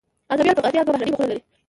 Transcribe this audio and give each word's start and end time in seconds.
الزاویة 0.31 0.51
الافغانیه 0.53 0.83
دوه 0.85 0.93
بهرنۍ 0.95 1.11
مخونه 1.11 1.27
لري. 1.29 1.41